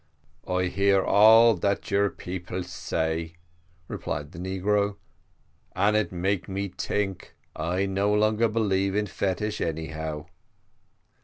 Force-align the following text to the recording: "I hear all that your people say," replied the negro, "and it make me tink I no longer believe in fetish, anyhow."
"I 0.47 0.63
hear 0.63 1.03
all 1.03 1.53
that 1.57 1.91
your 1.91 2.09
people 2.09 2.63
say," 2.63 3.35
replied 3.87 4.31
the 4.31 4.39
negro, 4.39 4.95
"and 5.75 5.95
it 5.95 6.11
make 6.11 6.49
me 6.49 6.69
tink 6.69 7.33
I 7.55 7.85
no 7.85 8.11
longer 8.11 8.47
believe 8.47 8.95
in 8.95 9.05
fetish, 9.05 9.61
anyhow." 9.61 10.25